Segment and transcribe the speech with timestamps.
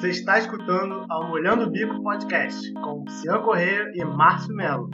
[0.00, 4.88] Você está escutando ao Molhando o Bico Podcast com Cian Correia e Márcio Melo.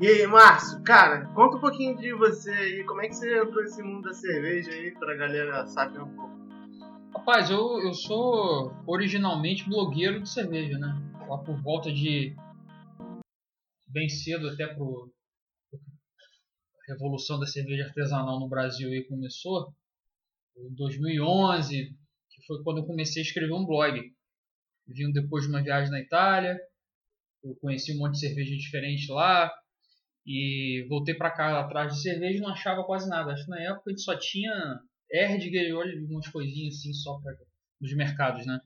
[0.00, 3.62] E aí, Márcio, cara, conta um pouquinho de você aí, como é que você entrou
[3.62, 6.36] nesse mundo da cerveja aí, pra galera saber um pouco.
[7.14, 11.00] Rapaz, eu, eu sou originalmente blogueiro de cerveja, né?
[11.28, 12.34] Lá por volta de
[13.96, 15.10] bem cedo até pro
[15.72, 19.74] a revolução da cerveja artesanal no Brasil aí começou,
[20.54, 21.96] em 2011,
[22.30, 23.98] que foi quando eu comecei a escrever um blog.
[24.86, 26.60] Vim depois de uma viagem na Itália,
[27.42, 29.50] eu conheci um monte de cerveja diferente lá,
[30.26, 33.32] e voltei para cá atrás de cerveja e não achava quase nada.
[33.32, 34.78] Acho que na época a gente só tinha
[35.10, 37.34] Erdiger e umas coisinhas assim só para
[37.80, 38.60] nos mercados, né?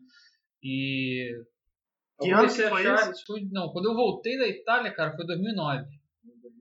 [0.60, 1.30] E
[2.20, 3.24] que ano que foi achar, isso?
[3.26, 5.84] Foi, não, quando eu voltei da Itália, cara, foi 2009.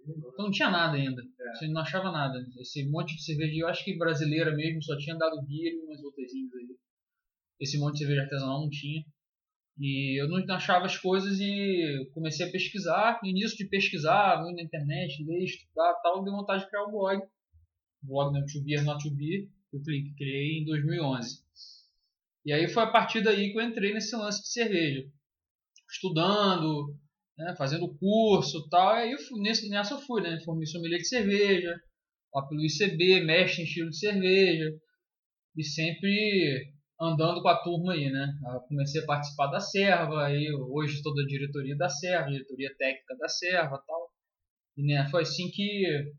[0.07, 1.21] Então não tinha nada ainda.
[1.21, 1.53] É.
[1.53, 2.39] Você não achava nada.
[2.59, 6.03] Esse monte de cerveja, eu acho que brasileira mesmo, só tinha dado beer e umas
[6.03, 6.75] outras aí.
[7.59, 9.03] Esse monte de cerveja artesanal não tinha.
[9.77, 13.19] E eu não achava as coisas e comecei a pesquisar.
[13.23, 16.91] E nisso de pesquisar, vendo na internet, ler, estudar tal, deu vontade de criar um
[16.91, 17.21] blog.
[18.03, 19.81] O blog no To Beer Not To Be, que eu
[20.17, 21.43] criei em 2011.
[22.45, 25.09] E aí foi a partir daí que eu entrei nesse lance de cerveja.
[25.91, 26.95] Estudando,
[27.37, 28.95] né, fazendo curso tal.
[28.95, 30.39] E aí eu, nesse, nessa eu fui, né?
[30.43, 31.75] Formei sommelier de cerveja,
[32.33, 34.71] lá pelo ICB, mestre em estilo de cerveja.
[35.55, 38.27] E sempre andando com a turma aí, né?
[38.53, 43.15] Eu comecei a participar da Serva, aí hoje estou da diretoria da Serva, diretoria técnica
[43.17, 44.09] da Serva tal.
[44.77, 46.13] E né, foi assim que,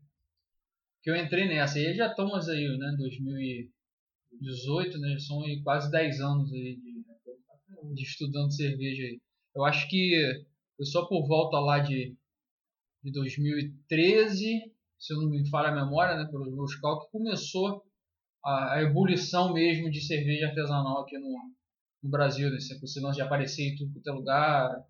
[1.03, 1.79] que eu entrei nessa.
[1.79, 2.95] E já estamos aí, né?
[2.97, 5.17] 2018, né?
[5.19, 7.05] São quase 10 anos aí de,
[7.95, 9.21] de estudando cerveja aí.
[9.55, 10.45] Eu acho que
[10.77, 12.15] foi só por volta lá de,
[13.03, 16.29] de 2013, se eu não me falha a memória, né?
[16.29, 17.83] Pelos meus cálculos, que começou
[18.43, 21.35] a, a ebulição mesmo de cerveja artesanal aqui no,
[22.03, 22.57] no Brasil, né?
[22.57, 24.85] esse lance de aparecer em tudo quanto é lugar,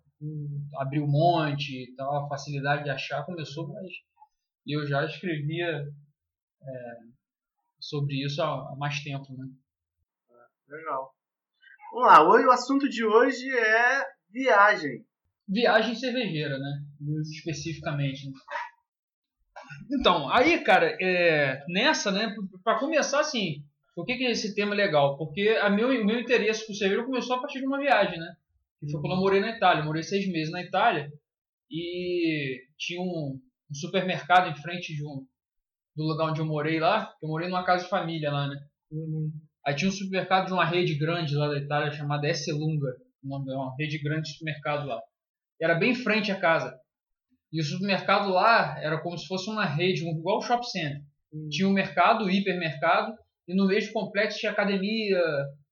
[0.76, 3.90] abrir um monte e tal, a facilidade de achar começou, mas
[4.66, 5.88] eu já escrevia
[6.62, 6.98] é,
[7.80, 9.46] sobre isso há, há, mais tempo, né?
[10.68, 11.14] Legal.
[11.92, 15.04] Vamos lá, hoje, o assunto de hoje é viagem.
[15.48, 16.82] Viagem cervejeira, né?
[17.22, 18.26] Especificamente.
[18.26, 18.32] Né?
[19.90, 22.34] Então, aí, cara, é, nessa, né,
[22.64, 23.62] para começar assim,
[23.94, 25.18] por que, que esse tema é legal?
[25.18, 28.34] Porque a meu, o meu interesse por cerveja começou a partir de uma viagem, né?
[28.80, 29.82] Que foi quando eu morei na Itália.
[29.82, 31.12] Eu morei seis meses na Itália
[31.70, 33.38] e tinha um,
[33.70, 35.26] um supermercado em frente de um,
[35.94, 37.12] do lugar onde eu morei lá.
[37.22, 38.56] Eu morei numa casa de família lá, né?
[38.90, 39.30] Uhum.
[39.64, 42.96] Aí tinha um supermercado de uma rede grande lá da Itália chamada Esselunga.
[43.22, 45.00] Uma rede grande de supermercado lá.
[45.60, 46.76] Era bem em frente à casa.
[47.52, 51.02] E o supermercado lá era como se fosse uma rede, igual o shopping center.
[51.32, 51.48] Hum.
[51.50, 53.14] Tinha um mercado, um hipermercado,
[53.46, 55.20] e no mesmo complexo tinha academia,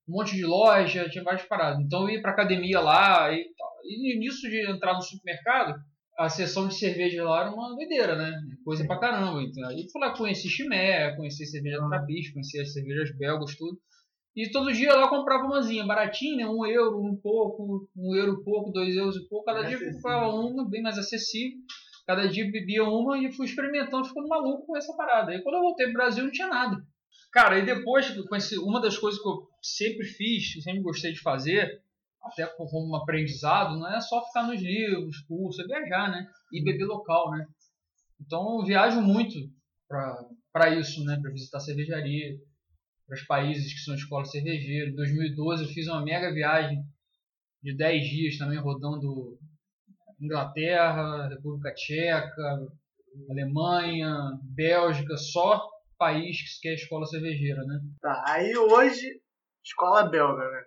[0.08, 1.80] um monte de loja, tinha várias paradas.
[1.80, 3.70] Então eu ia pra academia lá e tal.
[3.84, 5.74] E nisso de entrar no supermercado,
[6.18, 8.30] a sessão de cerveja lá era uma doideira, né?
[8.64, 9.42] Coisa pra caramba.
[9.42, 11.78] Então, aí fui lá conheci chimé, conheci cerveja.
[11.88, 13.78] Trapiche, conheci as cervejas belgas, tudo.
[14.36, 16.50] E todo dia lá eu comprava umazinha, baratinha, né?
[16.50, 19.44] um euro, um pouco, um euro pouco, dois euros e pouco.
[19.44, 21.58] Cada é dia eu comprava uma, bem mais acessível.
[22.06, 25.32] Cada dia bebia uma e fui experimentando, ficando maluco com essa parada.
[25.32, 26.76] Aí quando eu voltei pro Brasil não tinha nada.
[27.32, 31.80] Cara, e depois, conheci, uma das coisas que eu sempre fiz, sempre gostei de fazer,
[32.22, 36.26] até como um aprendizado, não é só ficar nos livros, curso, é viajar, né?
[36.52, 37.46] E beber local, né?
[38.20, 39.38] Então eu viajo muito
[39.88, 41.18] para isso, né?
[41.20, 42.36] Para visitar cervejaria,
[43.10, 44.88] para os países que são escola cervejeira.
[44.88, 46.80] Em 2012 eu fiz uma mega viagem
[47.60, 49.36] de 10 dias também rodando
[50.20, 52.68] Inglaterra, República Tcheca,
[53.28, 57.80] Alemanha, Bélgica, só país que é escola cervejeira, né?
[58.00, 59.20] Tá, aí hoje,
[59.64, 60.64] escola belga, né?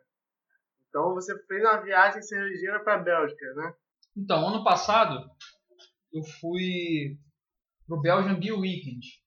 [0.90, 3.74] Então você fez uma viagem cervejeira para a Bélgica, né?
[4.18, 5.32] Então, ano passado
[6.12, 7.18] eu fui
[7.88, 9.23] pro Belgian Beer Weekend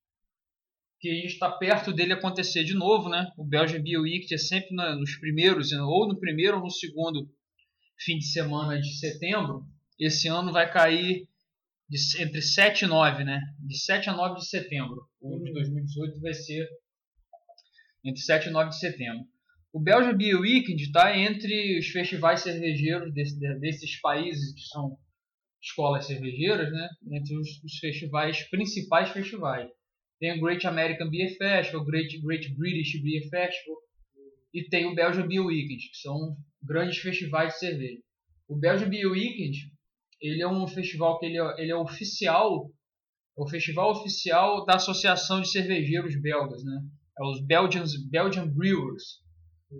[0.99, 3.31] que a gente está perto dele acontecer de novo, né?
[3.37, 7.29] O Belgian Beer Week é sempre nos primeiros, ou no primeiro ou no segundo
[7.99, 9.65] fim de semana de setembro.
[9.99, 11.27] Esse ano vai cair
[11.89, 13.41] de, entre 7 e 9, né?
[13.61, 15.09] De 7 a 9 de setembro.
[15.21, 16.69] O de 2018 vai ser
[18.05, 19.25] entre 7 e 9 de setembro.
[19.73, 24.97] O Belgian Beer Weekend está entre os festivais cervejeiros desse, desses países que são
[25.61, 26.89] escolas cervejeiras, né?
[27.13, 29.69] Entre os, os festivais, principais festivais.
[30.19, 33.77] Tem o Great American Beer Festival, Great, Great British Beer Festival
[34.53, 38.01] e tem o Belgian Beer Weekend, que são grandes festivais de cerveja.
[38.49, 39.71] O Belgian Beer Weekend
[40.21, 42.71] ele é um festival que ele é, ele é oficial,
[43.37, 46.81] é o festival oficial da Associação de Cervejeiros Belgas, né?
[47.19, 49.21] É os Belgians, Belgian Brewers.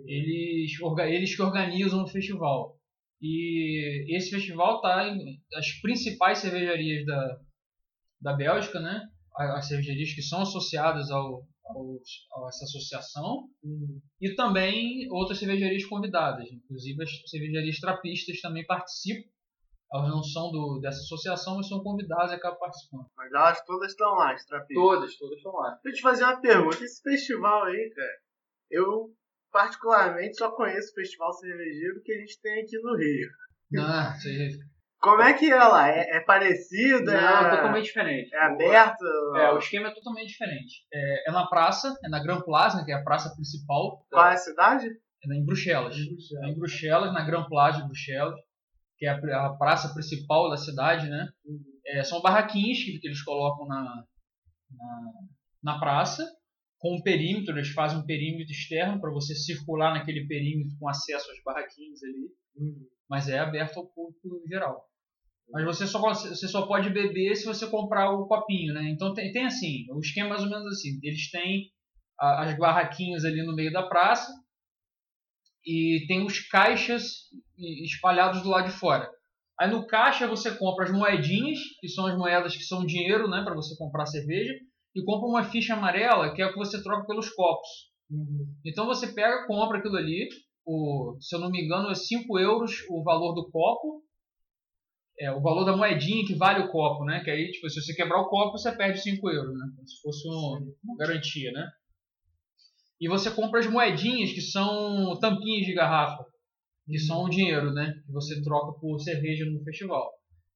[0.05, 0.71] Eles,
[1.07, 2.77] eles que organizam o festival.
[3.21, 7.39] E esse festival tá em as principais cervejarias da,
[8.21, 9.07] da Bélgica, né?
[9.37, 11.99] As cervejarias que são associadas ao, ao,
[12.45, 14.01] a essa associação Uhum.
[14.19, 19.29] e também outras cervejarias convidadas, inclusive as cervejarias trapistas também participam.
[19.93, 23.05] Elas não são do, dessa associação, mas são convidadas e acabam participando.
[23.15, 24.75] Mas elas todas estão lá, as trapistas.
[24.83, 25.79] Todas, todas estão lá.
[25.81, 26.83] Deixa eu te fazer uma pergunta.
[26.83, 28.17] Esse festival aí, cara,
[28.71, 29.13] eu
[29.51, 33.29] particularmente só conheço o festival cervejeiro que a gente tem aqui no Rio.
[33.71, 34.59] Não, você-
[34.99, 35.89] Como é que é lá?
[35.89, 37.05] É, é parecido?
[37.11, 38.33] não, é, totalmente diferente.
[38.33, 39.05] é aberto?
[39.35, 40.85] É, o esquema é totalmente diferente.
[40.91, 44.05] É, é na praça, é na Grand Plaza, que é a praça principal.
[44.09, 44.87] Qual é a cidade?
[44.87, 45.95] É em Bruxelas.
[45.95, 48.35] É em Bruxelas, na Grand Plaza de Bruxelas,
[48.97, 51.29] que é a, a praça principal da cidade, né?
[51.85, 53.83] É, são barraquinhas que, que eles colocam na,
[54.71, 55.11] na,
[55.63, 56.25] na praça,
[56.79, 61.31] com um perímetro, eles fazem um perímetro externo para você circular naquele perímetro com acesso
[61.31, 62.29] às barraquinhas ali,
[63.09, 64.85] mas é aberto ao público em geral.
[65.51, 68.89] Mas você só, você só pode beber se você comprar o copinho, né?
[68.89, 71.71] Então tem, tem assim, o esquema é mais ou menos assim, eles têm
[72.19, 74.31] a- as barraquinhas ali no meio da praça,
[75.65, 77.29] e tem os caixas
[77.83, 79.09] espalhados do lado de fora.
[79.59, 83.43] Aí no caixa você compra as moedinhas, que são as moedas que são dinheiro, né,
[83.43, 84.53] para você comprar cerveja,
[84.95, 87.67] e compra uma ficha amarela, que é o que você troca pelos copos.
[88.65, 90.29] Então você pega, compra aquilo ali,
[90.67, 94.03] o, se eu não me engano é 5 euros o valor do copo,
[95.19, 97.23] é o valor da moedinha que vale o copo, né?
[97.23, 99.65] Que aí, tipo, se você quebrar o copo, você perde 5 euros, né?
[99.75, 101.71] Como se fosse um- uma garantia, né?
[102.99, 106.25] E você compra as moedinhas que são tampinhas de garrafa,
[106.85, 107.93] que são o dinheiro, né?
[108.05, 110.11] Que você troca por cerveja no festival.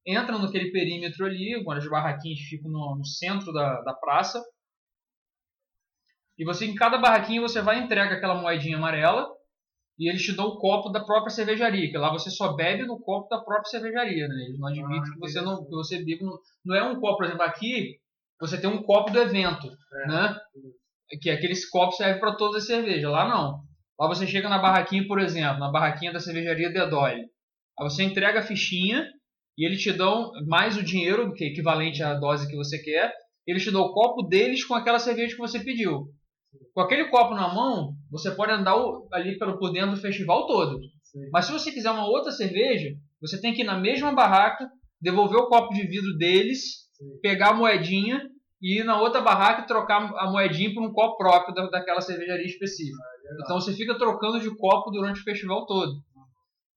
[0.05, 4.43] Entra naquele perímetro ali, quando as barraquinhas ficam no, no centro da, da praça.
[6.37, 9.40] E você, em cada barraquinha, você vai e entrega aquela moedinha amarela
[10.01, 12.99] e eles te dão o copo da própria cervejaria, que lá você só bebe no
[12.99, 14.45] copo da própria cervejaria, né?
[14.47, 17.17] Eles não admitem Ah, que você não, que você bebe no, não é um copo,
[17.17, 17.97] por exemplo, aqui
[18.39, 20.07] você tem um copo do evento, É.
[20.07, 20.35] né?
[21.21, 23.11] Que aqueles copos servem para todas as cervejas.
[23.11, 23.59] Lá não.
[23.99, 27.21] Lá você chega na barraquinha, por exemplo, na barraquinha da cervejaria Doyle.
[27.21, 29.07] Aí você entrega a fichinha
[29.55, 33.13] e eles te dão mais o dinheiro, que é equivalente à dose que você quer.
[33.45, 36.07] Eles te dão o copo deles com aquela cerveja que você pediu.
[36.73, 38.75] Com aquele copo na mão, você pode andar
[39.11, 40.79] ali pelo, por dentro do festival todo.
[41.03, 41.29] Sim.
[41.31, 44.69] Mas se você quiser uma outra cerveja, você tem que ir na mesma barraca,
[45.01, 47.19] devolver o copo de vidro deles, Sim.
[47.21, 48.21] pegar a moedinha
[48.61, 52.01] e ir na outra barraca e trocar a moedinha por um copo próprio da, daquela
[52.01, 53.03] cervejaria específica.
[53.43, 56.01] Então você fica trocando de copo durante o festival todo.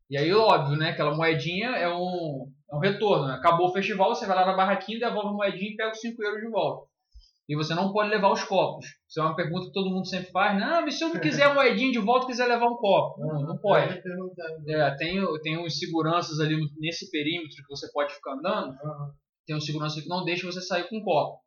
[0.09, 0.91] E aí, óbvio, né?
[0.91, 3.27] Aquela moedinha é um, é um retorno.
[3.27, 3.35] né?
[3.35, 6.23] Acabou o festival, você vai lá na barraquinha, devolve a moedinha e pega os 5
[6.23, 6.87] euros de volta.
[7.49, 8.87] E você não pode levar os copos.
[9.07, 10.59] Isso é uma pergunta que todo mundo sempre faz.
[10.59, 13.21] Não, mas se eu não quiser a moedinha de volta, quiser levar um copo.
[13.21, 13.95] Não, não pode.
[13.95, 14.47] Ia perguntar.
[14.67, 18.75] É, tem, tem uns seguranças ali nesse perímetro que você pode ficar andando.
[19.47, 21.43] Tem um segurança que não deixa você sair com copo.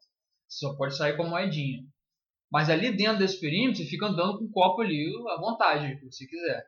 [0.47, 1.83] Você só pode sair com a moedinha.
[2.51, 6.05] Mas ali dentro desse perímetro, você fica andando com o copo ali à vontade, se
[6.05, 6.63] você quiser.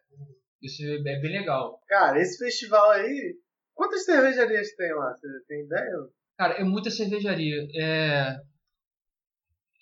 [0.61, 1.79] Isso é bem legal.
[1.87, 3.35] Cara, esse festival aí.
[3.73, 5.13] Quantas cervejarias tem lá?
[5.13, 5.91] Você tem ideia?
[6.37, 7.65] Cara, é muita cervejaria.
[7.75, 8.35] É...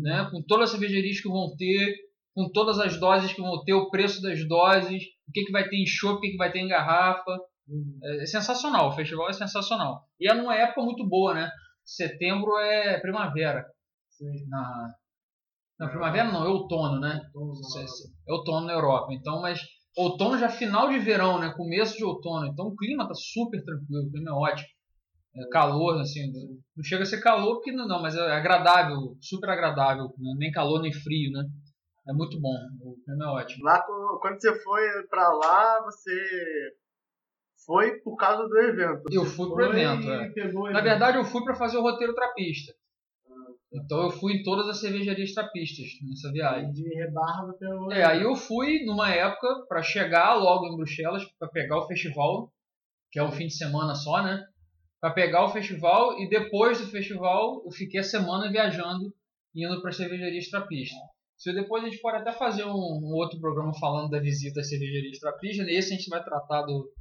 [0.01, 1.95] né, com todas as cervejarias que vão ter,
[2.39, 5.67] com todas as doses que vão ter, o preço das doses, o que, que vai
[5.67, 7.38] ter em chopp, o que, que vai ter em garrafa.
[8.01, 10.05] É, é sensacional, o festival é sensacional.
[10.17, 11.51] E é numa época muito boa, né?
[11.84, 13.65] setembro é primavera.
[14.10, 14.48] Sim.
[14.48, 14.93] Na,
[15.79, 17.19] na primavera não, é outono, né?
[18.27, 19.13] É outono na Europa.
[19.13, 19.60] Então, mas
[19.98, 21.53] outono já final de verão, né?
[21.58, 22.48] Começo de outono.
[22.48, 24.69] Então o clima tá super tranquilo, o clima é ótimo.
[25.36, 26.31] É calor, assim,
[26.75, 30.34] não chega a ser calor porque não, não mas é agradável, super agradável, né?
[30.38, 31.43] nem calor nem frio, né?
[32.09, 33.63] É muito bom, o clima é ótimo.
[33.63, 33.85] Lá
[34.19, 36.75] quando você foi pra lá, você
[37.63, 39.03] foi por causa do evento.
[39.11, 40.71] Eu fui pro evento, é.
[40.71, 42.73] Na verdade, eu fui para fazer o roteiro trapista.
[43.71, 46.71] Então eu fui em todas as cervejarias trapistas nessa viagem.
[46.71, 47.91] De rebarba pelo.
[47.91, 52.51] É, aí eu fui numa época para chegar logo em Bruxelas para pegar o festival,
[53.11, 54.43] que é um fim de semana só, né?
[54.99, 59.13] Para pegar o festival e depois do festival eu fiquei a semana viajando
[59.53, 60.97] indo para cervejarias trapistas.
[61.39, 64.67] Se depois a gente pode até fazer um, um, outro programa falando da visita às
[64.67, 66.91] cervejarias trapistas, nesse a gente vai tratar do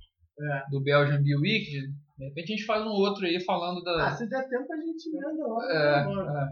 [0.40, 0.70] é.
[0.70, 1.68] do Belgian Beer Week.
[2.16, 4.06] De repente a gente faz um outro aí falando da.
[4.06, 5.72] Ah, se der tempo a gente emenda lá.
[5.72, 6.48] É, é.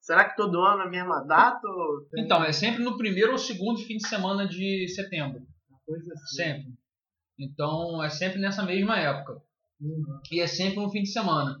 [0.00, 1.66] Será que todo ano é a mesma data?
[2.12, 2.24] Tem...
[2.24, 5.44] Então, é sempre no primeiro ou segundo fim de semana de setembro.
[5.84, 6.36] Coisa assim.
[6.36, 6.74] Sempre.
[7.36, 9.42] Então é sempre nessa mesma época.
[9.80, 10.20] Uhum.
[10.30, 11.58] E é sempre um fim de semana.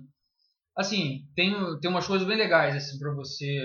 [0.76, 3.60] Assim, tem, tem umas coisas bem legais assim para você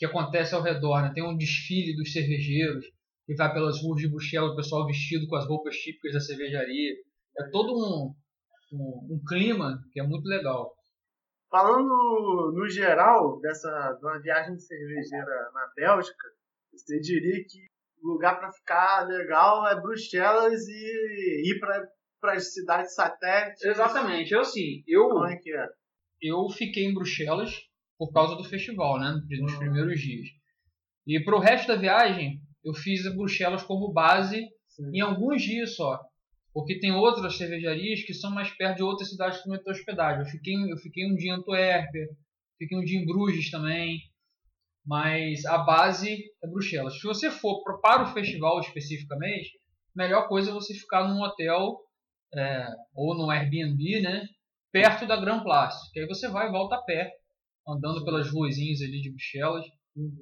[0.00, 1.12] que acontece ao redor, né?
[1.14, 2.86] Tem um desfile dos cervejeiros
[3.26, 6.94] que vai pelas ruas de Bruxelas, o pessoal vestido com as roupas típicas da cervejaria.
[7.38, 8.14] É todo um,
[8.72, 10.74] um, um clima que é muito legal.
[11.50, 16.28] Falando no geral dessa de uma viagem cervejeira na Bélgica,
[16.72, 17.66] você diria que
[18.02, 23.62] o lugar para ficar legal é Bruxelas e ir para as cidades satélites?
[23.62, 24.82] Exatamente, eu sim.
[24.86, 25.68] Eu, Como é que é?
[26.22, 27.69] Eu fiquei em Bruxelas
[28.00, 29.10] por causa do festival, né?
[29.28, 29.58] Nos uhum.
[29.58, 30.26] primeiros dias.
[31.06, 34.90] E para o resto da viagem, eu fiz a Bruxelas como base Sim.
[34.94, 36.00] em alguns dias só.
[36.54, 40.20] Porque tem outras cervejarias que são mais perto de outras cidades que não tem hospedagem.
[40.20, 42.08] Eu fiquei, eu fiquei um dia em Antuérpia,
[42.58, 44.00] fiquei um dia em Bruges também.
[44.82, 46.98] Mas a base é Bruxelas.
[46.98, 49.50] Se você for para o festival especificamente,
[49.94, 51.78] a melhor coisa é você ficar num hotel
[52.34, 54.26] é, ou num Airbnb, né?
[54.72, 55.92] Perto da Grand Place.
[55.92, 57.12] Que aí você vai e volta a pé,
[57.68, 59.64] andando pelas ruazinhas ali de Bruxelas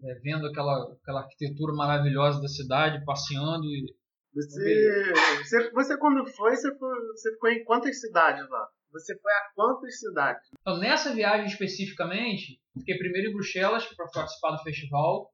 [0.04, 3.94] é, vendo aquela, aquela arquitetura maravilhosa da cidade, passeando e.
[4.34, 8.68] Você, você, você quando foi você, foi, você ficou em quantas cidades lá?
[8.92, 10.48] Você foi a quantas cidades?
[10.60, 15.30] Então, nessa viagem especificamente, fiquei primeiro em Bruxelas para participar do festival.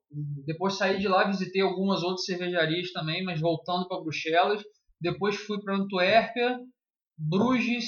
[0.47, 4.63] Depois saí de lá, visitei algumas outras cervejarias também, mas voltando para Bruxelas.
[5.01, 6.59] Depois fui para Antuérpia,
[7.19, 7.85] Bruges.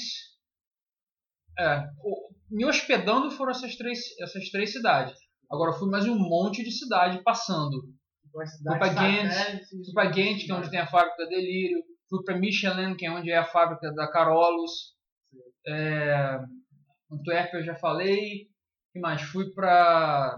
[1.59, 1.83] É,
[2.49, 5.15] me hospedando foram essas três, essas três cidades.
[5.49, 7.83] Agora fui mais um monte de cidade passando.
[8.31, 9.31] Fui para Ghent,
[9.69, 11.83] fui para Ghent, que é onde tem a fábrica da Delírio.
[12.09, 14.95] Fui para Michelin, que é onde é a fábrica da Carolus.
[15.65, 16.39] É,
[17.11, 18.47] Antuérpia eu já falei.
[18.91, 19.21] que mais?
[19.21, 20.35] Fui para...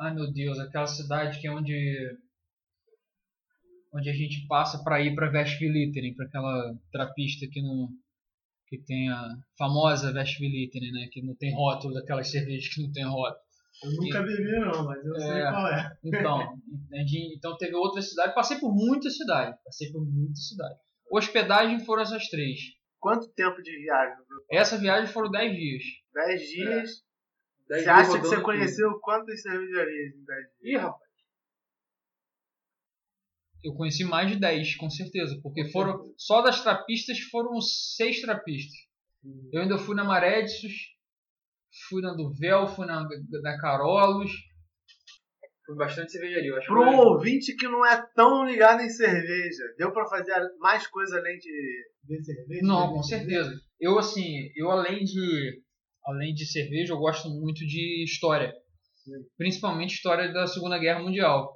[0.00, 2.18] Ai meu Deus, aquela cidade que é onde
[3.92, 7.88] onde a gente passa para ir para Westvleteren, para aquela trapista que não
[8.66, 9.28] que tem a
[9.58, 11.08] famosa Westvleteren, né?
[11.10, 13.44] Que não tem rótulo, daquelas cervejas que não tem rótulo.
[13.82, 15.98] Eu nunca e, bebi não, mas eu é, sei qual é.
[16.04, 16.58] Então,
[17.36, 18.34] então teve outra cidade.
[18.34, 19.56] Passei por muita cidade.
[19.64, 20.74] Passei por muita cidade.
[21.10, 22.58] Hospedagem foram essas três.
[23.00, 24.16] Quanto tempo de viagem?
[24.50, 25.82] Essa viagem foram 10 dias.
[26.14, 26.90] 10 dias?
[27.70, 27.80] É.
[27.80, 30.48] Você acha que você conheceu quantas cervejarias em 10 dias?
[30.62, 31.04] Ih, rapaz
[33.64, 35.40] eu conheci mais de 10, com certeza.
[35.42, 36.12] Porque foram.
[36.18, 38.76] Só das trapistas foram seis trapistas.
[39.24, 39.50] Uhum.
[39.52, 40.72] Eu ainda fui na Maredsus,
[41.88, 43.08] fui na Duvel, fui na,
[43.42, 44.30] na Carolos.
[45.64, 46.54] Fui bastante cervejaria.
[46.56, 46.94] Acho Pro que...
[46.94, 51.50] ouvinte que não é tão ligado em cerveja, deu para fazer mais coisa além de
[52.06, 52.60] ver cerveja?
[52.62, 53.50] Não, com certeza.
[53.80, 55.62] Eu, assim, eu além de,
[56.04, 58.52] além de cerveja, eu gosto muito de história.
[58.96, 59.12] Sim.
[59.38, 61.50] Principalmente história da Segunda Guerra Mundial.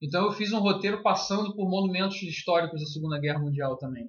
[0.00, 4.08] Então eu fiz um roteiro passando por monumentos históricos da Segunda Guerra Mundial também.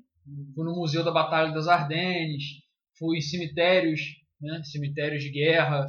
[0.53, 2.43] Fui no Museu da Batalha das Ardennes,
[2.97, 3.99] fui em cemitérios,
[4.39, 5.87] né, cemitérios de guerra.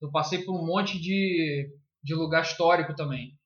[0.00, 1.68] Eu passei por um monte de,
[2.02, 3.36] de lugar histórico também.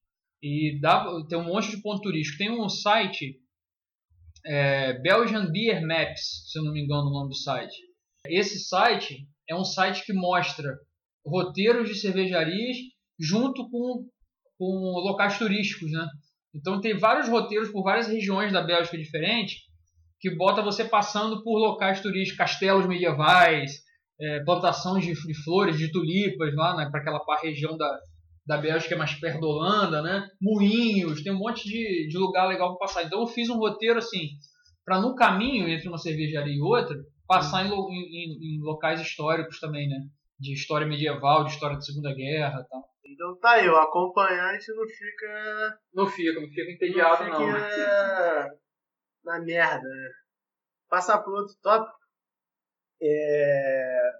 [0.40, 2.38] E dá, tem um monte de ponto turístico.
[2.38, 3.40] Tem um site,
[4.44, 7.74] é, Belgian Beer Maps, se eu não me engano o nome do site.
[8.26, 10.78] Esse site é um site que mostra
[11.24, 12.76] roteiros de cervejarias
[13.18, 14.08] junto com
[14.58, 14.64] com
[15.04, 16.06] locais turísticos, né?
[16.54, 19.58] Então tem vários roteiros por várias regiões da Bélgica diferentes
[20.18, 23.82] que bota você passando por locais turísticos, castelos medievais,
[24.18, 27.98] é, plantações de, de, flores, de tulipas lá, né, para aquela região da,
[28.46, 30.26] da Bélgica é mais perto da Holanda, né?
[30.40, 33.04] Moinhos, tem um monte de, de lugar legal para passar.
[33.04, 34.30] Então eu fiz um roteiro assim,
[34.84, 36.96] para no caminho entre uma cervejaria e outra,
[37.26, 39.98] passar em, em- em- locais históricos também, né?
[40.40, 42.84] De história medieval, de história da Segunda Guerra tal.
[43.08, 45.80] Então tá aí, o acompanhante não fica.
[45.94, 48.58] Não fica, não fica não fica
[49.24, 50.10] na merda, né?
[50.88, 51.98] Passar pro outro tópico.
[53.02, 54.12] É...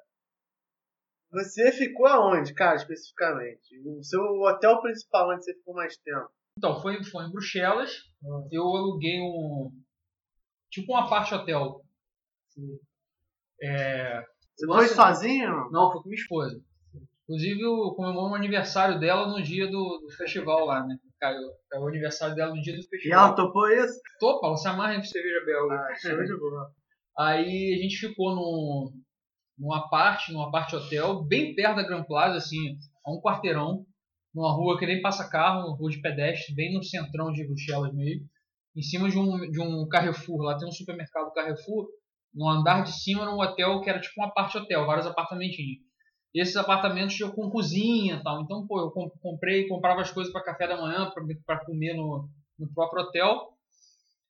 [1.31, 3.79] Você ficou aonde, cara, especificamente?
[3.85, 6.31] O seu hotel principal onde você ficou mais tempo?
[6.59, 7.93] Então, foi, foi em Bruxelas.
[8.51, 9.71] Eu aluguei um.
[10.71, 11.83] Tipo um apart hotel.
[13.61, 14.21] É,
[14.57, 14.87] Você Nossa.
[14.87, 15.71] foi sozinho?
[15.71, 16.61] Não, fui com minha esposa.
[17.29, 20.97] Inclusive, eu comemoro o aniversário dela no dia do, do festival lá, né?
[21.21, 23.19] Caiu, caiu o aniversário dela no dia do E festival.
[23.27, 24.01] ela topou isso?
[24.21, 25.75] Tô, Paulo, se amarra em cerveja belga.
[25.75, 26.71] Ah, show de bola.
[27.19, 28.93] Aí a gente ficou num,
[29.59, 33.85] num apart, num apart hotel, bem perto da Grand Plaza, assim, a um quarteirão,
[34.33, 37.93] numa rua que nem passa carro, uma rua de pedestre, bem no centrão de Bruxelas
[37.93, 38.25] mesmo,
[38.77, 41.87] em cima de um, de um Carrefour, lá tem um supermercado Carrefour,
[42.35, 45.79] no andar de cima era um hotel que era tipo um apart hotel, vários apartamentinhos.
[46.37, 50.45] Esses apartamentos com cozinha e tal, então pô, eu com- comprei, comprava as coisas para
[50.45, 51.11] café da manhã,
[51.47, 52.29] para comer no,
[52.59, 53.55] no próprio hotel,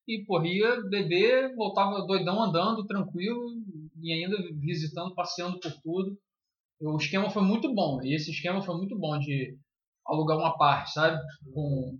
[0.08, 3.50] e, ia beber, voltava doidão andando, tranquilo,
[4.00, 6.16] e ainda visitando, passeando por tudo.
[6.80, 8.02] O esquema foi muito bom.
[8.02, 9.58] E esse esquema foi muito bom de
[10.06, 11.20] alugar uma parte, sabe?
[11.54, 11.98] Com,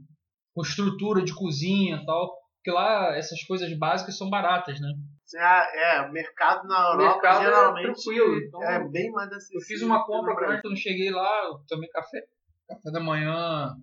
[0.55, 2.33] com estrutura de cozinha e tal.
[2.57, 4.89] Porque lá essas coisas básicas são baratas, né?
[5.35, 9.61] É, é, o mercado na Europa mercado é geralmente tranquilo, então é bem mais acessível.
[9.61, 12.25] Eu fiz uma que compra grande quando cheguei lá, eu tomei café,
[12.69, 13.75] café da manhã,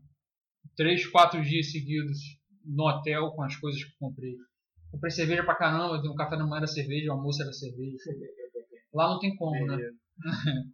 [0.77, 2.17] três, quatro dias seguidos
[2.65, 4.35] no hotel com as coisas que comprei.
[4.89, 7.97] Comprei cerveja pra caramba, um café da manhã era cerveja, o almoço era cerveja.
[8.93, 9.77] Lá não tem como, né?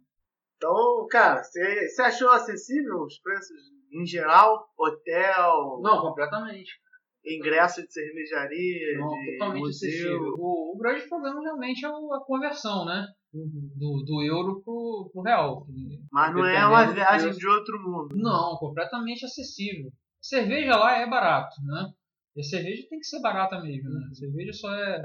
[0.62, 3.56] Então, cara, você achou acessível os preços
[3.90, 4.68] em geral?
[4.76, 6.78] Hotel, Não, completamente.
[7.24, 9.88] Ingresso de cervejaria, Não, de totalmente museu.
[9.88, 10.34] acessível.
[10.38, 13.06] O, o grande problema realmente é a conversão, né?
[13.32, 15.66] Do, do euro pro, pro real.
[16.10, 17.38] Mas não é uma viagem preço.
[17.38, 18.16] de outro mundo.
[18.16, 19.88] Não, completamente acessível.
[19.88, 21.92] A cerveja lá é barato, né?
[22.36, 24.08] E a cerveja tem que ser barata mesmo, né?
[24.10, 25.02] A cerveja só é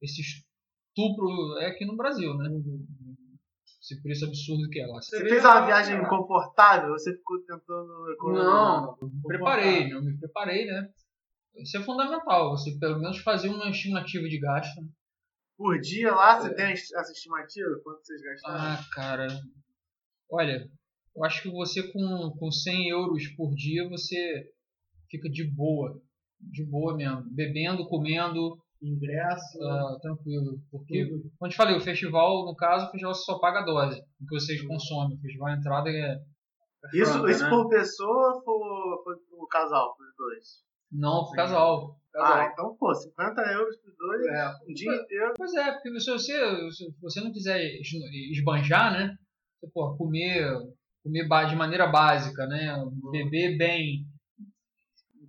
[0.00, 2.48] esse estupro é aqui no Brasil, né?
[3.80, 5.00] Esse preço absurdo que é lá.
[5.02, 6.92] Você fez uma viagem confortável?
[6.92, 8.54] Você ficou tentando economizar?
[8.54, 10.88] Não, me preparei, eu me preparei, né?
[11.56, 14.80] Isso é fundamental, você pelo menos fazer uma estimativa de gasto.
[15.56, 17.80] Por dia lá, você tem essa estimativa?
[17.84, 18.58] Quanto vocês gastaram?
[18.58, 19.28] Ah, cara.
[20.30, 20.68] Olha,
[21.14, 24.50] eu acho que você com, com 100 euros por dia, você
[25.10, 26.00] fica de boa.
[26.40, 27.22] De boa mesmo.
[27.30, 29.62] Bebendo, comendo, Ingresso?
[29.62, 30.60] ah, tranquilo.
[30.70, 33.64] Porque, como eu te falei, o festival, no caso, o festival você só paga a
[33.64, 35.16] dose o que vocês consomem.
[35.16, 36.20] O festival a entrada é.
[36.94, 37.50] isso franca, isso né?
[37.50, 40.71] por pessoa ou foi pro casal, pros dois?
[40.92, 41.96] Não, pro casal.
[42.12, 42.36] casal.
[42.36, 44.48] Ah, então, pô, 50 euros pros dois, É.
[44.68, 45.32] um dia inteiro.
[45.36, 47.92] Pois é, porque se você, se você não quiser es-
[48.32, 49.16] esbanjar, né?
[49.60, 50.52] Você, pô, comer,
[51.02, 52.76] comer de maneira básica, né?
[53.10, 54.04] Beber bem.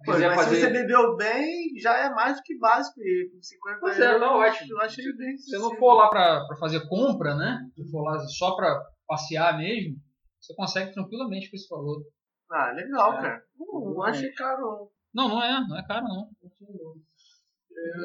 [0.04, 3.00] Quiser mas se fazer- você bebeu bem, já é mais do que básico.
[3.02, 4.72] E com 50 Pois é, euros, tá ótimo.
[4.74, 7.60] eu achei bem Se você não for lá pra, pra fazer compra, né?
[7.74, 9.96] Se for lá só pra passear mesmo,
[10.42, 12.04] você consegue tranquilamente com esse valor.
[12.52, 13.22] Ah, legal, É.
[13.22, 13.44] cara.
[13.58, 16.30] Não, não achei caro, Não, não é, não é caro não.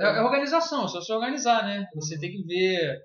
[0.01, 1.87] É, é organização, é só se organizar, né?
[1.95, 2.99] Você tem que ver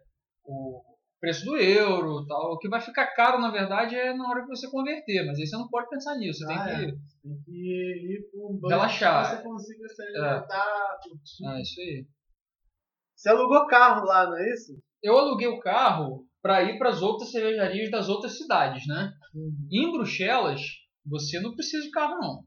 [0.46, 0.82] o
[1.20, 2.54] preço do euro tal.
[2.54, 5.48] O que vai ficar caro, na verdade, é na hora que você converter, mas aí
[5.48, 6.40] você não pode pensar nisso.
[6.40, 6.72] Você tem Ah, que.
[6.72, 6.92] é.
[7.24, 9.30] Tem que ir com um Relaxar.
[9.30, 10.98] que você consiga se alimentar.
[11.46, 12.06] Ah, isso aí.
[13.16, 14.74] Você alugou carro lá, não é isso?
[15.02, 19.14] Eu aluguei o carro para ir para as outras cervejarias das outras cidades, né?
[19.72, 20.60] Em Bruxelas,
[21.06, 22.44] você não precisa de carro, não.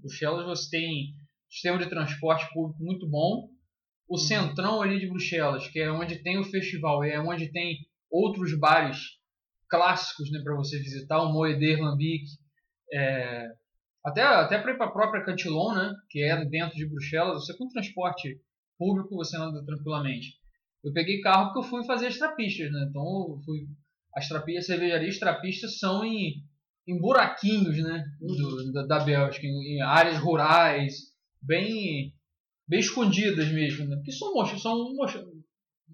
[0.00, 1.14] Bruxelas você tem
[1.48, 3.48] sistema de transporte público muito bom.
[4.08, 7.78] O centrão ali de Bruxelas, que é onde tem o festival, é onde tem
[8.10, 8.98] outros bares
[9.68, 12.24] clássicos né, para você visitar, o Moeder Lambic,
[12.92, 13.48] é,
[14.04, 17.56] até, até para ir para a própria Cantillon, né, que é dentro de Bruxelas, você
[17.56, 18.38] com transporte
[18.78, 20.42] público você anda tranquilamente.
[20.84, 22.86] Eu peguei carro porque eu fui fazer as trapistas, né?
[22.90, 23.68] Então eu fui
[24.14, 26.42] as trapistas, cervejarias trapistas são em,
[26.86, 30.94] em buraquinhos, né, do- da, da Bélgica, em, em áreas rurais,
[31.40, 32.12] bem
[32.68, 33.96] bem escondidas mesmo, né?
[33.96, 35.24] Porque são mos- são mos-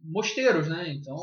[0.05, 0.93] mosteiros, né?
[0.93, 1.17] Então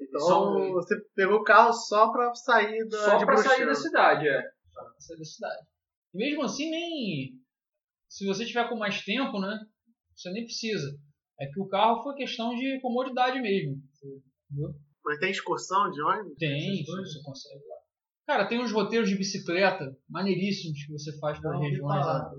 [0.00, 3.74] Então São- você pegou o carro só pra sair da, só de para sair da
[3.74, 4.42] cidade, é.
[4.72, 5.66] Só pra sair da cidade.
[6.14, 7.32] E mesmo assim nem
[8.08, 9.58] se você tiver com mais tempo, né?
[10.14, 10.98] Você nem precisa.
[11.38, 13.82] É que o carro foi questão de comodidade mesmo.
[14.50, 14.74] Entendeu?
[15.04, 16.36] Mas tem excursão de ônibus?
[16.38, 17.75] Tem, você consegue lá.
[18.26, 22.30] Cara, tem uns roteiros de bicicleta maneiríssimos que você faz ouvi regiões lá.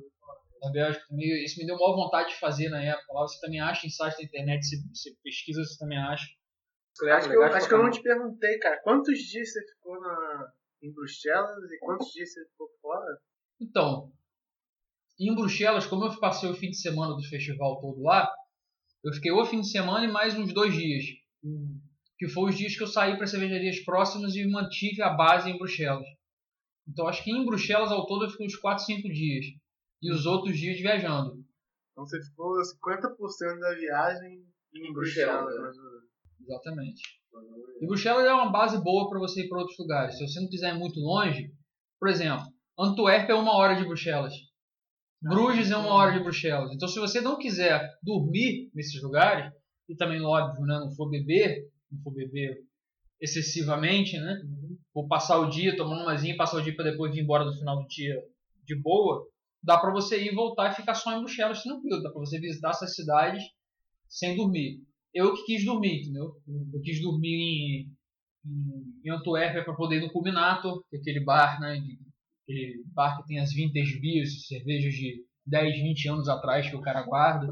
[0.62, 1.43] na Bélgica também.
[1.43, 3.13] Isso me deu maior vontade de fazer na época.
[3.13, 6.28] Lá você também acha em sites da internet, você, você pesquisa, você também acha.
[7.04, 8.82] Acho que, eu, acho que eu não te perguntei, cara.
[8.84, 13.19] Quantos dias você ficou na, em Bruxelas e quantos dias você ficou fora?
[13.62, 14.12] Então,
[15.19, 18.30] em Bruxelas, como eu passei o fim de semana do festival todo lá,
[19.04, 21.06] eu fiquei o fim de semana e mais uns dois dias.
[22.17, 25.58] Que foram os dias que eu saí para cervejarias próximas e mantive a base em
[25.58, 26.06] Bruxelas.
[26.88, 29.45] Então acho que em Bruxelas ao todo eu fiquei uns 4, 5 dias.
[30.01, 31.34] E os outros dias viajando.
[31.91, 35.45] Então você ficou 50% da viagem em Bruxelas.
[35.45, 35.84] Bruxelas né?
[36.41, 37.01] Exatamente.
[37.82, 40.17] E Bruxelas é uma base boa para você ir para outros lugares.
[40.17, 41.51] Se você não quiser ir muito longe,
[41.99, 42.45] por exemplo,
[42.80, 44.34] Antuérpia é uma hora de Bruxelas.
[45.21, 46.71] Bruges é uma hora de Bruxelas.
[46.71, 49.51] Então, se você não quiser dormir nesses lugares,
[49.89, 52.63] e também, óbvio, né, não for beber, não for beber
[53.19, 54.41] excessivamente, né?
[54.93, 57.54] Ou passar o dia tomando umazinha e passar o dia para depois vir embora no
[57.54, 58.15] final do dia
[58.63, 59.26] de boa,
[59.63, 62.02] dá para você ir voltar e ficar só em Bruxelas tranquilo.
[62.02, 63.43] Dá para você visitar essas cidades
[64.08, 64.82] sem dormir.
[65.13, 66.36] Eu que quis dormir, entendeu?
[66.73, 67.91] Eu quis dormir em,
[68.45, 71.82] em, em Antuérpia para poder ir no Culminator, que é aquele bar, né?
[72.43, 76.82] Aquele bar que tem as vintage beers, cervejas de 10, 20 anos atrás que o
[76.82, 77.52] cara guarda.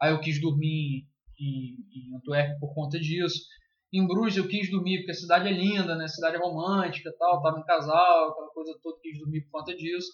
[0.00, 1.06] Aí eu quis dormir
[1.38, 3.44] em, em Antuérpia por conta disso.
[3.92, 6.04] Em Bruges eu quis dormir porque a cidade é linda, né?
[6.04, 9.74] A cidade é romântica, tal, tava em casal, aquela coisa toda, quis dormir por conta
[9.74, 10.12] disso.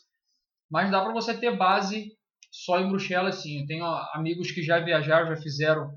[0.71, 2.13] Mas dá para você ter base
[2.51, 3.61] só em Bruxelas, sim.
[3.61, 3.85] Eu tenho
[4.15, 5.91] amigos que já viajaram, já fizeram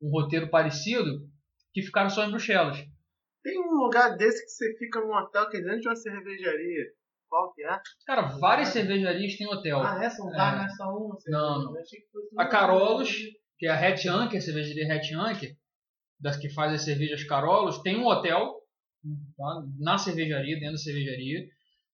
[0.00, 1.28] um roteiro parecido,
[1.74, 2.78] que ficaram só em Bruxelas.
[3.42, 6.86] Tem um lugar desse que você fica num hotel que é dentro de uma cervejaria.
[7.28, 7.80] Qual que é?
[8.06, 9.80] Cara, várias cervejarias têm hotel.
[9.80, 10.58] Ah, essa não tá é.
[10.62, 11.16] nessa uma?
[11.28, 11.74] Não, não.
[12.36, 13.14] A Carolos,
[13.56, 15.48] que é a Hatch Anchor, a cervejaria Hatch Anchor,
[16.20, 18.60] das que faz as cervejas Carolos, tem um hotel
[19.36, 19.64] tá?
[19.78, 21.46] na cervejaria, dentro da cervejaria.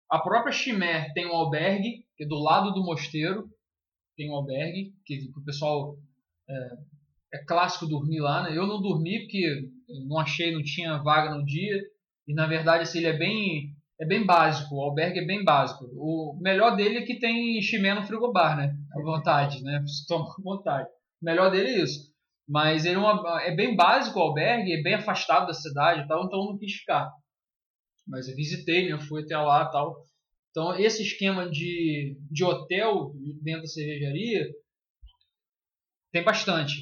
[0.09, 3.49] A própria Chimé tem um albergue, que é do lado do mosteiro,
[4.17, 5.97] tem um albergue, que, que o pessoal
[6.49, 6.69] é,
[7.33, 8.43] é, clássico dormir lá.
[8.43, 8.57] Né?
[8.57, 9.69] Eu não dormi porque
[10.07, 11.81] não achei, não tinha vaga no dia.
[12.27, 15.85] E na verdade assim, ele é bem é bem básico, o albergue é bem básico.
[15.93, 18.75] O melhor dele é que tem chimé no frigobar, né?
[18.91, 19.83] À vontade, né?
[20.07, 20.89] Toma à vontade.
[21.21, 22.13] O melhor dele é isso.
[22.47, 26.25] Mas ele é, uma, é bem básico o albergue, é bem afastado da cidade tal,
[26.25, 27.11] então eu não quis ficar.
[28.07, 28.99] Mas eu visitei, né?
[28.99, 29.95] Fui até lá tal.
[30.51, 34.47] Então esse esquema de, de hotel dentro da cervejaria
[36.11, 36.73] tem bastante.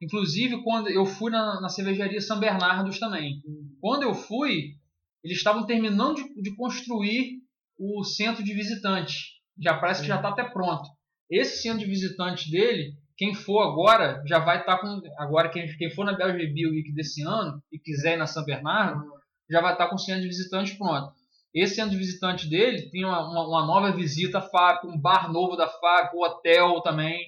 [0.00, 3.42] Inclusive quando eu fui na, na cervejaria São Bernardos também.
[3.80, 4.76] Quando eu fui,
[5.24, 7.40] eles estavam terminando de, de, construir
[7.78, 9.16] o centro de visitantes.
[9.60, 10.88] Já parece que já está até pronto.
[11.28, 15.00] Esse centro de visitantes dele, quem for agora, já vai estar tá com.
[15.18, 18.44] Agora, quem, quem for na Belgian Bill Week desse ano e quiser ir na São
[18.44, 19.02] Bernardo,
[19.50, 21.12] já vai estar tá com o centro de visitantes pronto.
[21.52, 25.56] Esse centro de visitantes dele tem uma, uma, uma nova visita FAC, um bar novo
[25.56, 27.18] da FAC, um hotel também.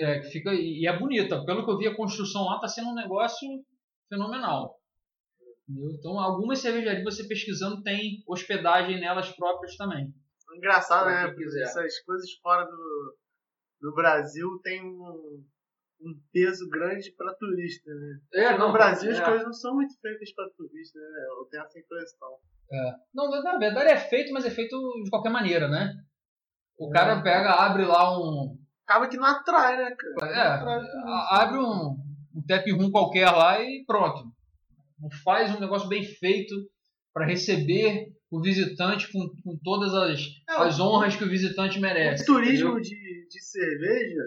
[0.00, 1.44] É, fica, e é bonita.
[1.44, 3.48] Pelo que eu vi, a construção lá está sendo um negócio
[4.08, 4.80] fenomenal.
[5.68, 5.92] Entendeu?
[5.92, 10.12] Então, algumas cervejarias você pesquisando tem hospedagem nelas próprias também.
[10.56, 11.32] Engraçado, né?
[11.62, 13.16] Essas coisas fora do,
[13.82, 15.44] do Brasil tem um,
[16.00, 18.18] um peso grande para turista, né?
[18.32, 19.12] É, no Brasil é.
[19.12, 21.26] as coisas não são muito feitas para turista, né?
[21.38, 22.28] Eu tenho essa impressão.
[22.72, 22.94] É.
[23.12, 25.92] Não, na verdade é feito, mas é feito de qualquer maneira, né?
[26.78, 26.92] O é.
[26.92, 28.56] cara pega, abre lá um.
[28.86, 30.32] Acaba que não atrai, né, cara?
[30.32, 30.80] É, atrai
[31.30, 31.96] abre um,
[32.34, 34.32] um tap room qualquer lá e pronto
[35.24, 36.54] faz um negócio bem feito
[37.12, 42.22] para receber o visitante com, com todas as, é, as honras que o visitante merece.
[42.22, 42.96] O turismo de,
[43.32, 44.22] de cerveja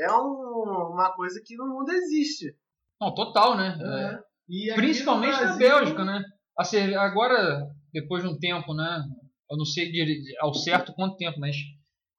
[0.00, 2.54] é um, uma coisa que no mundo existe.
[3.00, 3.78] Não, total, né?
[3.80, 4.70] É.
[4.70, 4.74] É.
[4.74, 5.48] Principalmente Brasil...
[5.48, 6.24] na Bélgica, né?
[6.58, 9.04] Assim, agora, depois de um tempo, né?
[9.50, 9.92] Eu não sei
[10.40, 11.56] ao certo quanto tempo, mas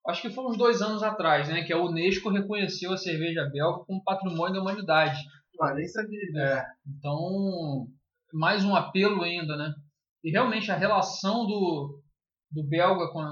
[0.07, 1.63] acho que foi uns dois anos atrás, né?
[1.63, 5.19] Que a Unesco reconheceu a cerveja belga como patrimônio da humanidade.
[5.61, 6.19] Ah, nem sabia.
[6.37, 7.87] É, então,
[8.33, 9.73] mais um apelo ainda, né?
[10.23, 12.01] E realmente a relação do,
[12.51, 13.31] do belga com a,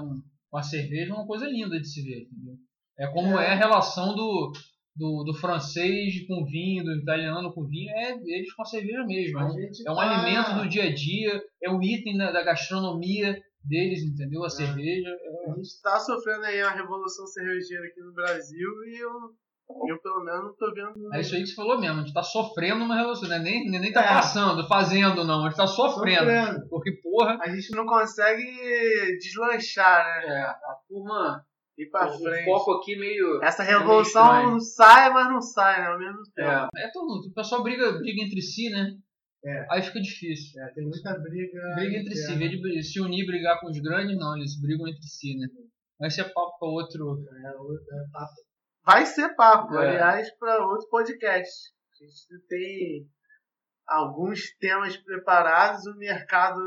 [0.50, 2.56] com a cerveja é uma coisa linda de se ver, entendeu?
[2.98, 4.52] É como é, é a relação do,
[4.94, 9.38] do, do, francês com vinho, do italiano com vinho, é eles com a cerveja mesmo.
[9.38, 10.02] É um, é um tá...
[10.02, 14.42] alimento do dia a dia, é um item da, da gastronomia deles, entendeu?
[14.44, 14.50] A é.
[14.50, 15.08] cerveja.
[15.08, 15.50] É...
[15.50, 19.34] A gente está sofrendo aí a revolução cervejeira aqui no Brasil e eu
[19.88, 21.14] eu, pelo menos, não tô vendo.
[21.14, 22.00] É isso aí que você falou mesmo.
[22.00, 23.38] A gente tá sofrendo uma relação, né?
[23.38, 24.08] Nem, nem, nem tá é.
[24.08, 25.42] passando, fazendo, não.
[25.42, 26.30] A gente tá sofrendo.
[26.30, 26.68] sofrendo.
[26.68, 27.38] Porque, porra.
[27.40, 28.44] A gente não consegue
[29.18, 30.34] deslanchar, né?
[30.34, 31.44] É, a turma.
[31.76, 32.44] Ir pra o frente.
[32.44, 33.42] foco aqui meio.
[33.42, 35.86] Essa revolução meio sai, mas não sai, né?
[35.88, 36.48] Ao mesmo tempo.
[36.76, 37.28] É, é todo.
[37.28, 38.90] O pessoal briga, briga entre si, né?
[39.44, 39.66] É.
[39.70, 40.62] Aí fica difícil.
[40.62, 41.60] É, tem muita briga.
[41.74, 42.32] Briga entre si.
[42.32, 45.36] Em vez de se unir e brigar com os grandes, não, eles brigam entre si,
[45.36, 45.46] né?
[45.98, 47.02] Vai ser papo para outro.
[47.44, 48.34] É, outro- é papo.
[48.86, 49.88] Vai ser papo, É.
[49.90, 51.50] aliás, para outro podcast.
[52.00, 53.06] A gente tem
[53.86, 56.60] alguns temas preparados, o mercado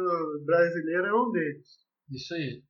[0.46, 1.68] brasileiro é um deles.
[2.12, 2.62] Isso aí.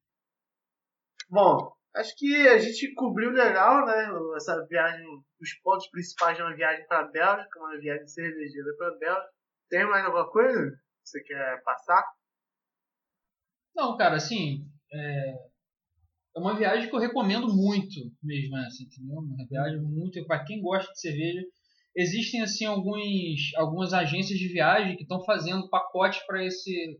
[1.30, 4.10] Bom, acho que a gente cobriu legal, né?
[4.36, 5.06] Essa viagem,
[5.42, 9.30] os pontos principais de uma viagem para a Bélgica, uma viagem cervejeira para a Bélgica.
[9.70, 12.04] Tem mais alguma coisa que você quer passar?
[13.76, 15.32] Não, cara, assim, é,
[16.36, 19.18] é uma viagem que eu recomendo muito mesmo, essa, entendeu?
[19.18, 21.42] Uma viagem muito para quem gosta de cerveja.
[21.96, 27.00] Existem assim alguns algumas agências de viagem que estão fazendo pacotes para esse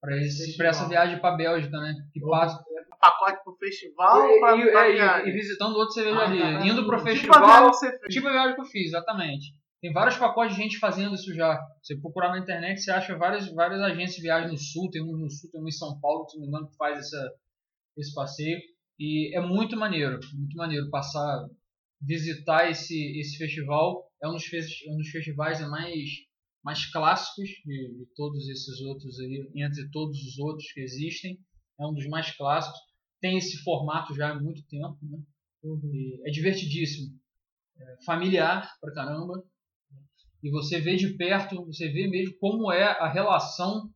[0.00, 1.94] para essa viagem para Bélgica, né?
[2.12, 2.62] Que passa
[3.04, 6.66] Pacote pro festival ou pra, e, pra é, e- e visitando outra cervejaria, Ah, tá.
[6.66, 7.70] indo pro Tipo festival.
[8.08, 9.54] Tipo a viagem que eu fiz, exatamente.
[9.82, 11.60] Tem vários pacotes de gente fazendo isso já.
[11.82, 14.88] Você procurar na internet, você acha várias, várias agências de viagem no sul.
[14.90, 16.98] Tem um no sul, tem um em São Paulo, se não me engano, que faz
[16.98, 17.30] essa,
[17.98, 18.58] esse passeio.
[18.98, 21.44] E é muito maneiro, muito maneiro passar,
[22.00, 24.06] visitar esse, esse festival.
[24.22, 24.44] É um dos,
[24.88, 26.08] um dos festivais mais,
[26.64, 31.38] mais clássicos de, de todos esses outros aí, entre todos os outros que existem.
[31.78, 32.78] É um dos mais clássicos.
[33.24, 35.18] Tem esse formato já há muito tempo, né?
[35.64, 37.18] E é divertidíssimo
[38.04, 39.42] familiar pra caramba.
[40.42, 43.90] E você vê de perto, você vê mesmo como é a relação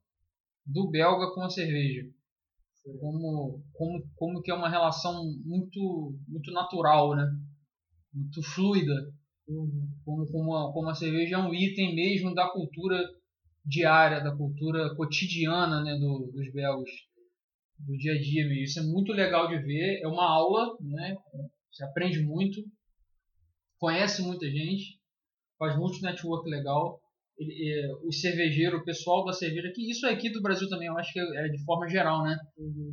[0.65, 2.09] do belga com a cerveja.
[2.99, 7.31] Como, como, como que é uma relação muito, muito natural, né?
[8.15, 9.13] Muito fluida.
[10.07, 12.99] Como, como, a, como a cerveja é um item mesmo da cultura
[13.63, 17.08] diária, da cultura cotidiana né, do, dos belgas.
[17.79, 18.63] Do dia a dia.
[18.63, 20.01] Isso é muito legal de ver.
[20.03, 21.17] É uma aula, né?
[21.73, 22.61] Você aprende muito
[23.79, 24.99] conhece muita gente,
[25.59, 27.01] faz muito network legal.
[27.39, 30.89] Ele, é, o cervejeiro, o pessoal da cerveja, que isso é aqui do Brasil também,
[30.89, 32.37] eu acho que é de forma geral, né?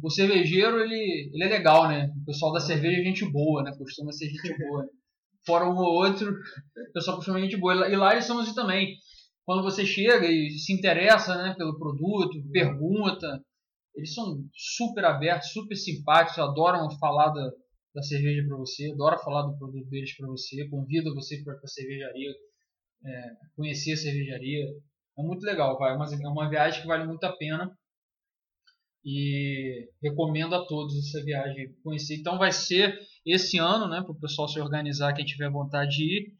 [0.04, 2.12] O cervejeiro, ele, ele é legal, né?
[2.21, 3.71] O pessoal da cerveja é gente boa, né?
[3.76, 4.88] Costuma ser gente boa.
[5.45, 7.74] Fora um ou outro, o pessoal costuma ser gente boa.
[7.74, 8.95] E lá- E lá eles são assim também.
[9.45, 13.41] Quando você chega e se interessa né, pelo produto, pergunta,
[13.96, 17.52] eles são super abertos, super simpáticos, adoram falar da,
[17.94, 21.68] da cerveja para você, adora falar do produto deles para você, convida você para a
[21.68, 22.32] cervejaria,
[23.06, 24.66] é, conhecer a cervejaria.
[25.18, 25.94] É muito legal, vai.
[25.94, 27.72] É uma, é uma viagem que vale muito a pena.
[29.08, 32.16] E recomendo a todos essa viagem conhecer.
[32.16, 36.04] Então vai ser esse ano, né, para o pessoal se organizar, quem tiver vontade de
[36.04, 36.34] ir.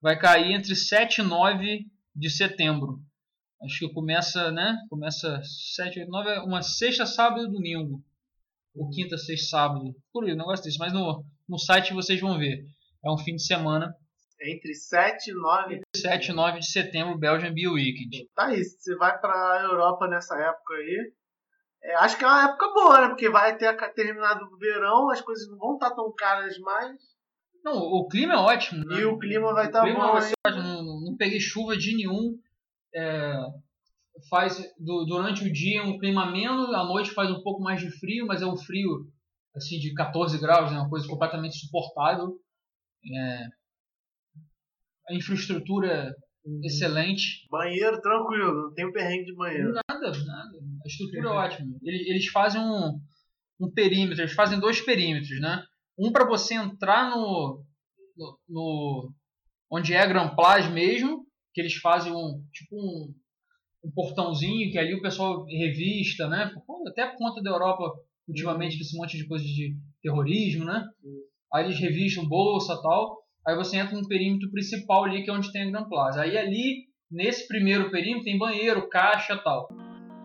[0.00, 3.00] Vai cair entre 7 e 9 de setembro.
[3.64, 4.76] Acho que começa, né?
[4.90, 5.40] Começa
[5.76, 8.02] 7, 8, 9, é uma sexta, sábado e domingo
[8.74, 9.94] ou quinta, sexta, sábado.
[10.12, 10.78] Por aí, um negócio desse.
[10.78, 12.64] Mas no, no site vocês vão ver.
[13.04, 13.94] É um fim de semana.
[14.40, 15.80] Entre 7 e 9.
[15.94, 18.28] 7 e 9 de setembro, Belgian Beer Weekend.
[18.34, 21.12] Tá aí, se você vai pra Europa nessa época aí.
[21.84, 23.08] é, acho que é uma época boa, né?
[23.08, 26.96] Porque vai ter terminado o verão, as coisas não vão estar tão caras mais.
[27.64, 28.84] Não, o clima é ótimo.
[28.84, 29.00] Né?
[29.00, 30.12] E o clima vai estar clima bom.
[30.12, 32.36] vai não- não peguei chuva de nenhum.
[32.94, 33.34] É,
[34.28, 37.90] faz du- durante o dia um clima ameno, à noite faz um pouco mais de
[37.90, 39.06] frio, mas é um frio
[39.54, 42.38] assim de 14 graus, é uma coisa completamente suportável.
[43.14, 43.46] É,
[45.08, 46.14] a infraestrutura
[46.64, 47.46] excelente.
[47.50, 49.72] Banheiro tranquilo, não tem um perrengue de banheiro.
[49.72, 50.58] Nada, nada.
[50.84, 51.76] A estrutura é ótima.
[51.82, 52.98] Eles, eles fazem um,
[53.60, 55.64] um perímetro, eles fazem dois perímetros, né?
[55.98, 57.64] Um para você entrar no,
[58.16, 59.14] no, no-
[59.70, 63.14] onde é a Grand Place mesmo, que eles fazem um tipo um,
[63.84, 66.52] um portãozinho que ali o pessoal revista, né?
[66.86, 67.92] Até por conta da Europa
[68.28, 70.84] ultimamente que esse monte de coisa de terrorismo, né?
[71.52, 73.22] Aí eles revistam bolsa tal.
[73.46, 76.22] Aí você entra no perímetro principal ali que é onde tem a Grand Plaza.
[76.22, 79.68] Aí ali nesse primeiro perímetro tem banheiro, caixa tal.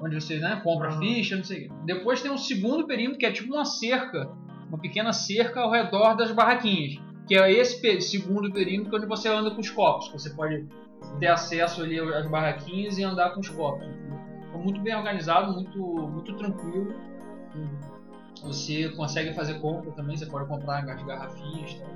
[0.02, 1.00] Onde você né, compra Uhum.
[1.00, 1.70] ficha, não sei.
[1.86, 4.30] Depois tem um segundo perímetro que é tipo uma cerca,
[4.70, 7.02] uma pequena cerca ao redor das barraquinhas.
[7.28, 10.10] Que é esse segundo perímetro onde você anda com os copos.
[10.12, 10.68] Você pode
[11.20, 13.88] ter acesso ali às barraquinhas e andar com os copos.
[14.46, 16.94] Ficou muito bem organizado, muito, muito tranquilo.
[18.44, 21.74] Você consegue fazer compra também, você pode comprar as garrafinhas.
[21.76, 21.88] tal.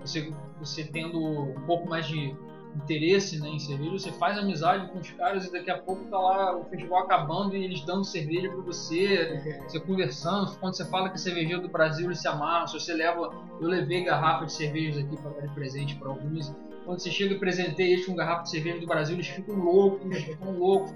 [0.00, 2.34] Você, você tendo um pouco mais de
[2.74, 6.18] interesse né, em cerveja, você faz amizade com os caras e daqui a pouco tá
[6.18, 10.56] lá o festival acabando e eles dando cerveja para você, você conversando.
[10.58, 12.66] Quando você fala que cervejeiro do Brasil, eles se amarram.
[12.66, 16.52] Se você leva, eu levei garrafa de cervejas aqui para dar de presente para alguns.
[16.84, 20.16] Quando você chega e presentei eles com garrafa de cerveja do Brasil, eles ficam loucos,
[20.22, 20.92] ficam loucos,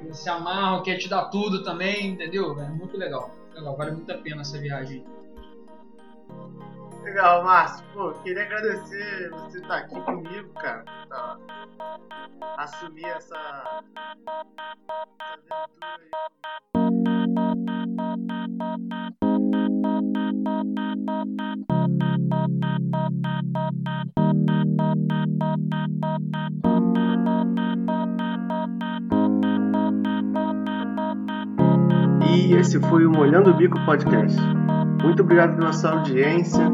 [0.00, 2.58] eles se amarram, quer te dar tudo também, entendeu?
[2.60, 3.30] É muito legal.
[3.54, 5.04] Legal, vale muito a pena essa viagem.
[7.02, 7.86] Legal, Márcio.
[7.94, 10.84] Pô, queria agradecer você estar aqui comigo, cara.
[11.08, 11.38] Tá.
[12.58, 13.82] Assumir essa,
[16.56, 17.75] essa aventura aí.
[32.28, 34.40] E esse foi o Molhando o Bico Podcast.
[35.02, 36.64] Muito obrigado pela sua audiência.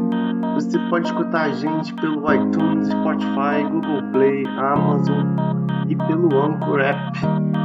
[0.55, 5.25] Você pode escutar a gente pelo iTunes, Spotify, Google Play, Amazon
[5.87, 7.19] e pelo Anchor App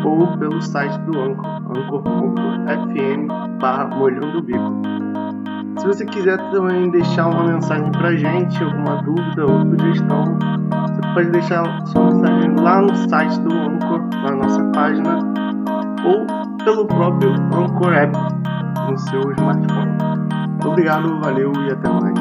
[0.04, 5.17] ou pelo site do Anchor, anchor.fm barra Molhando Bico.
[5.88, 10.38] Se você quiser também deixar uma mensagem pra gente, alguma dúvida ou sugestão,
[10.87, 15.18] você pode deixar sua mensagem lá no site do Anchor, na nossa página,
[16.05, 16.27] ou
[16.62, 18.12] pelo próprio Anchor App
[18.87, 19.96] no seu smartphone.
[20.62, 22.17] Obrigado, valeu e até mais.